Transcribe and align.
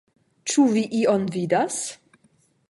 Ĉu 0.53 0.63
vi 0.77 0.83
ion 1.01 1.29
vidas? 1.37 1.79